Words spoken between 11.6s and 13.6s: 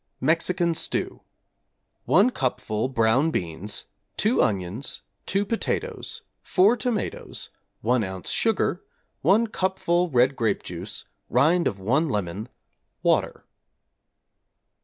of 1 lemon, water.